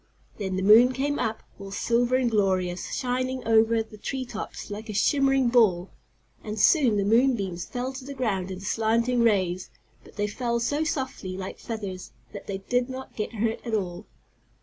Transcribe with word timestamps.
Then 0.39 0.55
the 0.55 0.63
moon 0.63 0.93
came 0.93 1.19
up, 1.19 1.43
all 1.59 1.69
silver 1.69 2.15
and 2.15 2.31
glorious; 2.31 2.91
shining 2.91 3.45
over 3.47 3.83
the 3.83 3.99
tree 3.99 4.25
tops 4.25 4.71
like 4.71 4.89
a 4.89 4.93
shimmering 4.93 5.49
ball, 5.49 5.91
and 6.43 6.59
soon 6.59 6.97
the 6.97 7.05
moon 7.05 7.35
beams 7.35 7.65
fell 7.67 7.93
to 7.93 8.03
the 8.05 8.15
ground 8.15 8.49
in 8.49 8.61
slanting 8.61 9.21
rays, 9.21 9.69
but 10.03 10.15
they 10.15 10.25
fell 10.25 10.59
so 10.59 10.83
softly, 10.83 11.37
like 11.37 11.59
feathers, 11.59 12.13
that 12.31 12.47
they 12.47 12.57
did 12.57 12.89
not 12.89 13.15
get 13.15 13.33
hurt 13.33 13.59
at 13.63 13.75
all. 13.75 14.07